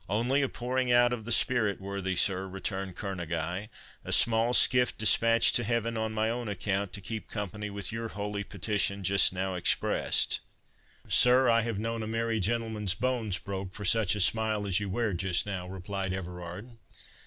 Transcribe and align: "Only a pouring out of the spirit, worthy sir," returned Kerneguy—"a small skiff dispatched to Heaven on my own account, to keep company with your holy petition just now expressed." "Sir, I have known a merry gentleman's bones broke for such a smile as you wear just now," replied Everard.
"Only 0.09 0.41
a 0.41 0.49
pouring 0.49 0.91
out 0.91 1.13
of 1.13 1.25
the 1.25 1.31
spirit, 1.31 1.79
worthy 1.79 2.15
sir," 2.15 2.47
returned 2.47 2.95
Kerneguy—"a 2.95 4.11
small 4.11 4.51
skiff 4.51 4.97
dispatched 4.97 5.55
to 5.57 5.63
Heaven 5.63 5.95
on 5.95 6.11
my 6.11 6.27
own 6.27 6.47
account, 6.47 6.91
to 6.93 7.01
keep 7.01 7.27
company 7.29 7.69
with 7.69 7.91
your 7.91 8.07
holy 8.07 8.43
petition 8.43 9.03
just 9.03 9.31
now 9.31 9.53
expressed." 9.53 10.39
"Sir, 11.07 11.47
I 11.51 11.61
have 11.61 11.77
known 11.77 12.01
a 12.01 12.07
merry 12.07 12.39
gentleman's 12.39 12.95
bones 12.95 13.37
broke 13.37 13.75
for 13.75 13.85
such 13.85 14.15
a 14.15 14.19
smile 14.21 14.65
as 14.65 14.79
you 14.79 14.89
wear 14.89 15.13
just 15.13 15.45
now," 15.45 15.67
replied 15.67 16.13
Everard. 16.13 16.77